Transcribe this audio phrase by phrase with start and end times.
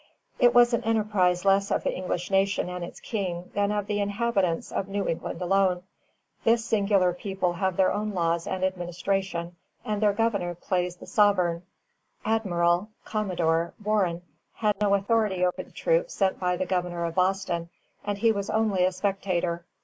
[0.39, 4.01] "It was an enterprise less of the English nation and its King than of the
[4.01, 5.83] inhabitants of New England alone.
[6.43, 11.61] This singular people have their own laws and administration, and their governor plays the sovereign.
[12.25, 14.23] Admiral [Commodore] Warren
[14.55, 17.69] had no authority over the troops sent by the Governor of Boston,
[18.03, 19.65] and he was only a spectator....